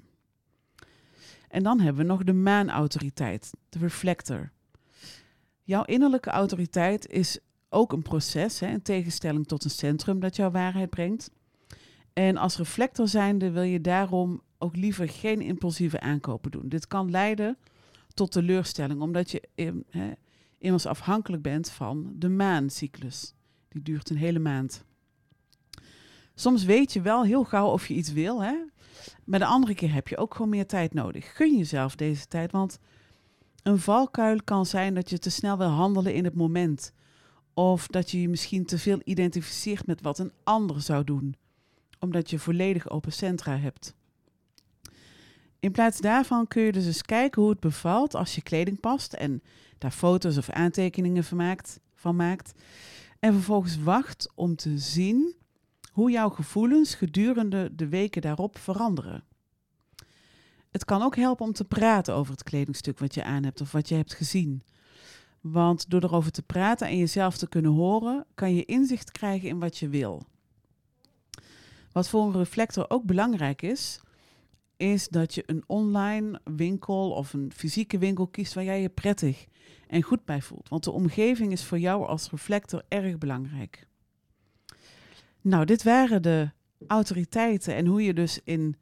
En 1.50 1.64
dan 1.64 1.80
hebben 1.80 2.02
we 2.02 2.12
nog 2.12 2.24
de 2.24 2.34
maanautoriteit, 2.34 3.52
de 3.70 3.80
reflector. 3.80 4.52
Jouw 5.64 5.84
innerlijke 5.84 6.30
autoriteit 6.30 7.08
is 7.08 7.40
ook 7.70 7.92
een 7.94 8.02
proces, 8.02 8.60
hè, 8.60 8.68
in 8.68 8.82
tegenstelling 8.82 9.48
tot 9.48 9.64
een 9.64 9.70
centrum 9.70 10.20
dat 10.20 10.36
jouw 10.36 10.52
waarheid 10.52 10.90
brengt. 10.90 11.32
En 12.14 12.38
als 12.38 12.58
reflector 12.58 13.08
zijnde 13.08 13.52
wil 13.52 13.62
je 13.62 13.82
daarom 13.82 14.42
ook 14.58 14.76
liever 14.76 15.10
geen 15.10 15.42
impulsieve 15.42 16.00
aankopen 16.00 16.52
doen. 16.52 16.70
Dit 16.70 16.88
kan 16.88 17.12
leiden 17.12 17.58
tot 18.14 18.32
teleurstelling, 18.32 19.02
omdat 19.02 19.32
je 19.32 19.44
hè, 19.90 20.12
immers 20.58 20.86
afhankelijk 20.86 21.44
bent 21.44 21.70
van 21.70 22.14
de 22.16 22.30
maancyclus. 22.30 23.34
Die 23.70 23.82
duurt 23.82 24.10
een 24.10 24.18
hele 24.18 24.40
maand. 24.40 24.86
Soms 26.36 26.64
weet 26.64 26.94
je 26.94 27.02
wel 27.02 27.24
heel 27.24 27.44
gauw 27.44 27.68
of 27.72 27.88
je 27.88 27.94
iets 27.94 28.12
wil, 28.12 28.44
hè? 28.44 28.56
maar 29.26 29.40
de 29.40 29.46
andere 29.46 29.76
keer 29.76 29.94
heb 29.94 30.08
je 30.08 30.18
ook 30.18 30.36
gewoon 30.36 30.50
meer 30.50 30.66
tijd 30.66 30.94
nodig. 30.94 31.36
Gun 31.36 31.58
jezelf 31.58 31.96
deze 31.96 32.28
tijd, 32.28 32.52
want 32.52 32.80
een 33.64 33.80
valkuil 33.80 34.44
kan 34.44 34.66
zijn 34.66 34.94
dat 34.94 35.10
je 35.10 35.20
te 35.20 35.30
snel 35.30 35.58
wil 35.58 35.68
handelen 35.68 36.14
in 36.14 36.24
het 36.24 36.36
moment. 36.36 36.94
Of 37.58 37.88
dat 37.88 38.12
je 38.12 38.22
je 38.22 38.30
misschien 38.30 38.66
te 38.66 38.78
veel 38.78 39.02
identificeert 39.04 39.86
met 39.86 40.02
wat 40.02 40.20
een 40.20 40.32
ander 40.44 40.82
zou 40.82 41.04
doen, 41.04 41.36
omdat 42.00 42.30
je 42.30 42.40
volledig 42.40 42.90
open 42.90 43.12
centra 43.12 43.58
hebt. 43.58 43.96
In 45.60 45.72
plaats 45.72 46.00
daarvan 46.00 46.48
kun 46.48 46.62
je 46.62 46.72
dus 46.72 46.86
eens 46.86 47.02
kijken 47.02 47.42
hoe 47.42 47.52
het 47.52 47.60
bevalt 47.60 48.16
als 48.16 48.36
je 48.36 48.42
kleding 48.42 48.80
past 48.80 49.14
en 49.14 49.42
daar 49.78 49.92
foto's 49.92 50.38
of 50.38 50.50
aantekeningen 50.50 51.24
van 51.24 51.38
maakt, 51.38 51.80
van 51.96 52.16
maakt. 52.16 52.54
En 53.20 53.34
vervolgens 53.34 53.78
wacht 53.78 54.32
om 54.36 54.56
te 54.56 54.78
zien 54.78 55.36
hoe 55.92 56.12
jouw 56.12 56.30
gevoelens 56.30 56.96
gedurende 56.96 57.76
de 57.76 57.88
weken 57.88 58.22
daarop 58.22 58.58
veranderen. 58.58 59.24
Het 60.72 60.86
kan 60.86 61.02
ook 61.02 61.16
helpen 61.16 61.46
om 61.46 61.54
te 61.54 61.66
praten 61.66 62.14
over 62.14 62.32
het 62.32 62.44
kledingstuk 62.44 63.00
wat 63.00 63.14
je 63.14 63.24
aan 63.24 63.44
hebt 63.44 63.62
of 63.62 63.72
wat 63.72 63.90
je 63.90 63.96
hebt 63.96 64.14
gezien. 64.14 64.64
Want 65.52 65.90
door 65.90 66.04
erover 66.04 66.32
te 66.32 66.42
praten 66.42 66.88
en 66.88 66.98
jezelf 66.98 67.38
te 67.38 67.50
kunnen 67.50 67.72
horen, 67.72 68.26
kan 68.36 68.56
je 68.56 68.66
inzicht 68.66 69.12
krijgen 69.12 69.50
in 69.50 69.60
wat 69.60 69.78
je 69.78 69.90
wil. 69.90 70.24
Wat 71.92 72.10
voor 72.10 72.26
een 72.26 72.38
reflector 72.38 72.90
ook 72.90 73.04
belangrijk 73.04 73.62
is, 73.62 74.00
is 74.78 75.08
dat 75.08 75.34
je 75.34 75.44
een 75.46 75.64
online 75.68 76.42
winkel 76.44 77.12
of 77.12 77.34
een 77.34 77.52
fysieke 77.56 77.98
winkel 77.98 78.28
kiest 78.28 78.54
waar 78.54 78.64
jij 78.64 78.82
je 78.82 78.90
prettig 78.90 79.48
en 79.88 80.02
goed 80.02 80.26
bij 80.26 80.42
voelt. 80.42 80.70
Want 80.70 80.84
de 80.84 80.92
omgeving 80.92 81.52
is 81.52 81.64
voor 81.64 81.80
jou 81.80 82.08
als 82.08 82.30
reflector 82.30 82.84
erg 82.88 83.18
belangrijk. 83.18 83.88
Nou, 85.42 85.66
dit 85.66 85.84
waren 85.84 86.22
de 86.22 86.50
autoriteiten 86.88 87.76
en 87.76 87.86
hoe 87.86 88.04
je 88.04 88.14
dus 88.14 88.40
in 88.44 88.76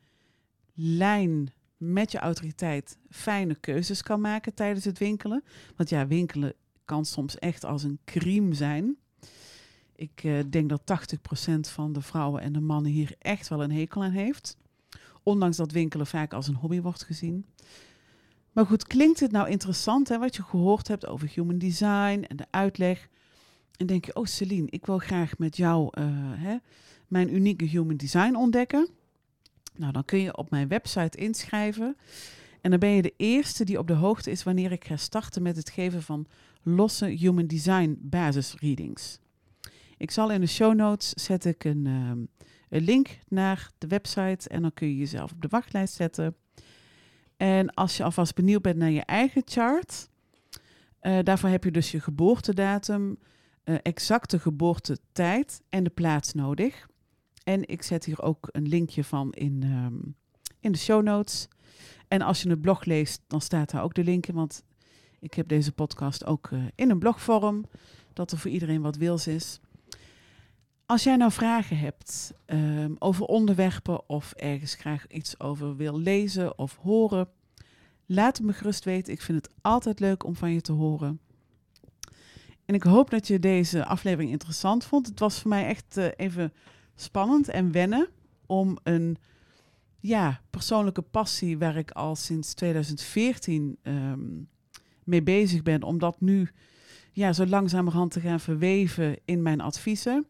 lijn 0.74 1.53
met 1.77 2.12
je 2.12 2.20
autoriteit 2.20 2.98
fijne 3.10 3.55
keuzes 3.55 4.01
kan 4.01 4.22
maken 4.22 4.53
tijdens 4.53 4.86
het 4.86 4.98
winkelen. 4.98 5.44
Want 5.75 5.89
ja, 5.89 6.08
winkelen 6.08 6.53
kan 6.86 7.05
soms 7.05 7.39
echt 7.39 7.63
als 7.63 7.84
een 7.84 8.00
crime 8.05 8.53
zijn. 8.53 8.98
Ik 9.96 10.24
uh, 10.24 10.39
denk 10.50 10.70
dat 10.70 10.82
80% 11.58 11.60
van 11.60 11.94
de 11.94 12.01
vrouwen 12.01 12.41
en 12.41 12.53
de 12.53 12.60
mannen 12.60 12.91
hier 12.91 13.15
echt 13.20 13.48
wel 13.48 13.63
een 13.63 13.72
hekel 13.72 14.03
aan 14.03 14.12
heeft. 14.12 14.58
Ondanks 15.24 15.58
dat 15.58 15.72
winkelen 15.72 16.08
vaak 16.08 16.34
als 16.34 16.48
een 16.48 16.55
hobby 16.55 16.82
wordt 16.82 17.03
gezien. 17.03 17.46
Maar 18.51 18.65
goed, 18.65 18.88
klinkt 18.88 19.20
het 19.20 19.32
nou 19.32 19.50
interessant 19.50 20.10
hè, 20.10 20.17
wat 20.17 20.36
je 20.36 20.44
gehoord 20.44 20.88
hebt 20.88 21.08
over 21.08 21.29
human 21.34 21.58
design 21.58 22.24
en 22.27 22.36
de 22.36 22.46
uitleg? 22.50 23.10
En 23.77 23.86
denk 23.86 24.05
je, 24.05 24.15
oh 24.15 24.25
Celine, 24.25 24.67
ik 24.70 24.86
wil 24.86 24.98
graag 24.98 25.38
met 25.38 25.58
jou 25.58 25.89
uh, 26.00 26.05
hè, 26.36 26.58
mijn 27.08 27.36
unieke 27.36 27.65
human 27.65 27.98
design 27.98 28.36
ontdekken. 28.36 28.89
Nou, 29.77 29.91
dan 29.91 30.05
kun 30.05 30.20
je 30.20 30.38
op 30.38 30.50
mijn 30.50 30.67
website 30.67 31.17
inschrijven. 31.17 31.98
En 32.62 32.70
dan 32.70 32.79
ben 32.79 32.89
je 32.89 33.01
de 33.01 33.13
eerste 33.17 33.63
die 33.63 33.79
op 33.79 33.88
de 33.88 33.94
hoogte 33.94 34.32
is 34.32 34.44
wanneer 34.44 34.72
ik 34.72 34.86
ga 34.86 34.98
starten 34.98 35.41
met 35.41 35.55
het 35.55 35.70
geven 35.70 36.01
van 36.01 36.27
losse 36.63 37.05
human 37.05 37.48
design 37.48 37.98
basisreadings. 38.01 39.20
Ik 39.98 40.12
zal 40.12 40.32
in 40.32 40.41
de 40.41 40.48
show 40.48 40.75
notes 40.75 41.10
zet 41.10 41.46
ik 41.46 41.63
een, 41.63 41.86
uh, 41.86 42.12
een 42.70 42.84
link 42.84 43.20
naar 43.27 43.72
de 43.77 43.88
website 43.88 44.50
en 44.50 44.62
dan 44.62 44.74
kun 44.74 44.88
je 44.88 44.98
jezelf 44.98 45.32
op 45.32 45.41
de 45.41 45.48
wachtlijst 45.48 45.94
zetten. 45.94 46.36
En 47.38 47.74
als 47.74 47.98
je 47.98 48.03
alvast 48.03 48.36
benieuwd 48.36 48.62
bent 48.62 48.77
naar 48.77 48.91
je 48.91 49.05
eigen 49.05 49.41
chart, 49.46 50.10
uh, 51.01 51.20
daarvoor 51.24 51.50
heb 51.50 51.63
je 51.63 51.72
dus 51.72 51.91
je 51.91 52.00
geboortedatum, 52.00 53.17
uh, 53.65 53.75
exacte 53.82 54.39
geboortetijd 54.39 55.62
en 55.70 55.84
de 55.84 55.89
plaats 55.89 56.34
nodig. 56.34 56.88
En 57.45 57.67
ik 57.67 57.81
zet 57.81 58.05
hier 58.05 58.21
ook 58.21 58.49
een 58.51 58.67
linkje 58.67 59.03
van 59.03 59.31
in, 59.31 59.63
um, 59.63 60.15
in 60.59 60.71
de 60.71 60.77
show 60.77 61.03
notes. 61.03 61.47
En 62.07 62.21
als 62.21 62.41
je 62.41 62.49
het 62.49 62.61
blog 62.61 62.85
leest, 62.85 63.21
dan 63.27 63.41
staat 63.41 63.71
daar 63.71 63.83
ook 63.83 63.93
de 63.93 64.03
link 64.03 64.27
in, 64.27 64.35
want 64.35 64.63
ik 65.19 65.33
heb 65.33 65.47
deze 65.47 65.71
podcast 65.71 66.25
ook 66.25 66.49
uh, 66.49 66.63
in 66.75 66.89
een 66.89 66.99
blogvorm, 66.99 67.65
dat 68.13 68.31
er 68.31 68.37
voor 68.37 68.51
iedereen 68.51 68.81
wat 68.81 68.95
wils 68.95 69.27
is. 69.27 69.59
Als 70.85 71.03
jij 71.03 71.15
nou 71.15 71.31
vragen 71.31 71.77
hebt 71.77 72.33
ehm, 72.45 72.93
over 72.99 73.25
onderwerpen 73.25 74.09
of 74.09 74.31
ergens 74.31 74.75
graag 74.75 75.07
iets 75.07 75.39
over 75.39 75.75
wil 75.75 75.99
lezen 75.99 76.57
of 76.57 76.77
horen, 76.77 77.29
laat 78.05 78.37
het 78.37 78.45
me 78.45 78.53
gerust 78.53 78.83
weten. 78.83 79.13
Ik 79.13 79.21
vind 79.21 79.45
het 79.45 79.53
altijd 79.61 79.99
leuk 79.99 80.23
om 80.23 80.35
van 80.35 80.51
je 80.51 80.61
te 80.61 80.71
horen. 80.71 81.19
En 82.65 82.75
ik 82.75 82.83
hoop 82.83 83.09
dat 83.09 83.27
je 83.27 83.39
deze 83.39 83.85
aflevering 83.85 84.31
interessant 84.31 84.85
vond. 84.85 85.07
Het 85.07 85.19
was 85.19 85.39
voor 85.39 85.49
mij 85.49 85.65
echt 85.65 85.97
uh, 85.97 86.07
even 86.15 86.53
spannend 86.95 87.49
en 87.49 87.71
wennen 87.71 88.07
om 88.45 88.77
een 88.83 89.17
ja, 89.99 90.41
persoonlijke 90.49 91.01
passie 91.01 91.57
waar 91.57 91.75
ik 91.75 91.91
al 91.91 92.15
sinds 92.15 92.53
2014 92.53 93.77
um, 93.83 94.47
mee 95.03 95.23
bezig 95.23 95.63
ben, 95.63 95.83
om 95.83 95.99
dat 95.99 96.21
nu 96.21 96.49
ja, 97.11 97.33
zo 97.33 97.45
langzamerhand 97.45 98.11
te 98.11 98.19
gaan 98.19 98.39
verweven 98.39 99.17
in 99.25 99.41
mijn 99.41 99.61
adviezen. 99.61 100.25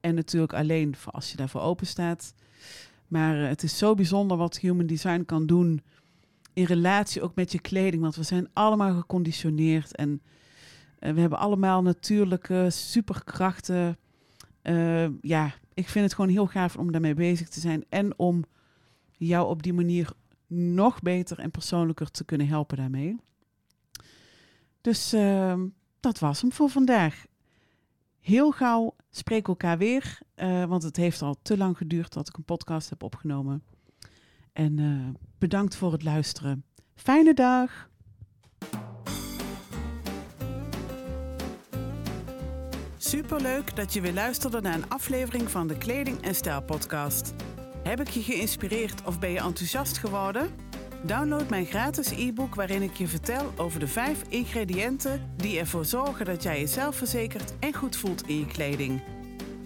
En 0.00 0.14
natuurlijk 0.14 0.52
alleen 0.52 0.96
voor 0.96 1.12
als 1.12 1.30
je 1.30 1.36
daarvoor 1.36 1.60
open 1.60 1.86
staat. 1.86 2.34
Maar 3.08 3.40
uh, 3.40 3.48
het 3.48 3.62
is 3.62 3.78
zo 3.78 3.94
bijzonder 3.94 4.36
wat 4.36 4.58
human 4.58 4.86
design 4.86 5.22
kan 5.26 5.46
doen 5.46 5.82
in 6.52 6.64
relatie 6.64 7.22
ook 7.22 7.34
met 7.34 7.52
je 7.52 7.60
kleding. 7.60 8.02
Want 8.02 8.16
we 8.16 8.22
zijn 8.22 8.48
allemaal 8.52 8.94
geconditioneerd 8.94 9.96
en 9.96 10.22
uh, 11.00 11.12
we 11.12 11.20
hebben 11.20 11.38
allemaal 11.38 11.82
natuurlijke 11.82 12.66
superkrachten. 12.70 13.98
Uh, 14.62 15.06
ja, 15.20 15.54
ik 15.74 15.88
vind 15.88 16.04
het 16.04 16.14
gewoon 16.14 16.30
heel 16.30 16.46
gaaf 16.46 16.76
om 16.76 16.92
daarmee 16.92 17.14
bezig 17.14 17.48
te 17.48 17.60
zijn. 17.60 17.84
En 17.88 18.18
om 18.18 18.44
jou 19.16 19.48
op 19.48 19.62
die 19.62 19.72
manier 19.72 20.12
nog 20.46 21.02
beter 21.02 21.38
en 21.38 21.50
persoonlijker 21.50 22.10
te 22.10 22.24
kunnen 22.24 22.48
helpen 22.48 22.76
daarmee. 22.76 23.16
Dus 24.80 25.14
uh, 25.14 25.62
dat 26.00 26.18
was 26.18 26.40
hem 26.40 26.52
voor 26.52 26.68
vandaag. 26.68 27.24
Heel 28.20 28.50
gauw 28.50 28.96
spreek 29.10 29.48
elkaar 29.48 29.78
weer, 29.78 30.18
uh, 30.36 30.64
want 30.64 30.82
het 30.82 30.96
heeft 30.96 31.22
al 31.22 31.36
te 31.42 31.56
lang 31.56 31.76
geduurd 31.76 32.12
dat 32.12 32.28
ik 32.28 32.36
een 32.36 32.44
podcast 32.44 32.90
heb 32.90 33.02
opgenomen. 33.02 33.62
En 34.52 34.78
uh, 34.78 35.08
bedankt 35.38 35.76
voor 35.76 35.92
het 35.92 36.02
luisteren. 36.02 36.64
Fijne 36.94 37.34
dag! 37.34 37.92
Superleuk 43.06 43.76
dat 43.76 43.92
je 43.92 44.00
weer 44.00 44.12
luisterde 44.12 44.60
naar 44.60 44.74
een 44.74 44.88
aflevering 44.88 45.50
van 45.50 45.66
de 45.66 45.78
Kleding 45.78 46.22
en 46.22 46.34
Stijl 46.34 46.62
podcast. 46.62 47.34
Heb 47.82 48.00
ik 48.00 48.08
je 48.08 48.22
geïnspireerd 48.22 49.02
of 49.04 49.18
ben 49.18 49.30
je 49.30 49.38
enthousiast 49.38 49.98
geworden? 49.98 50.50
Download 51.02 51.48
mijn 51.48 51.66
gratis 51.66 52.10
e-book 52.10 52.54
waarin 52.54 52.82
ik 52.82 52.94
je 52.94 53.08
vertel 53.08 53.52
over 53.56 53.80
de 53.80 53.86
vijf 53.86 54.22
ingrediënten 54.28 55.32
die 55.36 55.58
ervoor 55.58 55.84
zorgen 55.84 56.24
dat 56.24 56.42
jij 56.42 56.60
jezelf 56.60 56.96
verzekert 56.96 57.54
en 57.60 57.74
goed 57.74 57.96
voelt 57.96 58.26
in 58.26 58.38
je 58.38 58.46
kleding. 58.46 59.02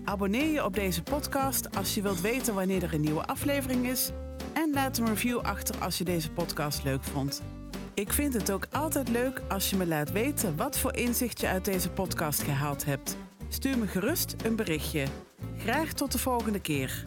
Abonneer 0.05 0.53
je 0.53 0.65
op 0.65 0.75
deze 0.75 1.03
podcast 1.03 1.77
als 1.77 1.95
je 1.95 2.03
wilt 2.03 2.21
weten 2.21 2.55
wanneer 2.55 2.83
er 2.83 2.95
een 2.95 3.01
nieuwe 3.01 3.27
aflevering 3.27 3.87
is 3.87 4.11
en 4.53 4.71
laat 4.73 4.99
een 4.99 5.07
review 5.07 5.39
achter 5.39 5.77
als 5.79 5.99
je 5.99 6.05
deze 6.05 6.31
podcast 6.31 6.85
leuk 6.85 7.05
vond. 7.05 7.43
Ik 7.95 8.13
vind 8.13 8.35
het 8.35 8.51
ook 8.51 8.67
altijd 8.71 9.09
leuk 9.09 9.43
als 9.49 9.71
je 9.71 9.77
me 9.77 9.87
laat 9.87 10.13
weten 10.13 10.57
wat 10.57 10.79
voor 10.79 10.97
inzicht 10.97 11.41
je 11.41 11.47
uit 11.47 11.65
deze 11.65 11.91
podcast 11.91 12.43
gehaald 12.43 12.85
hebt. 12.85 13.17
Stuur 13.49 13.79
me 13.79 13.87
gerust 13.87 14.37
een 14.45 14.57
berichtje. 14.57 15.07
Graag 15.59 15.93
tot 15.93 16.13
de 16.13 16.19
volgende 16.19 16.61
keer. 16.61 17.03